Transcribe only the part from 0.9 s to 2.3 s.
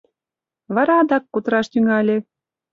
адак кутыраш тӱҥале.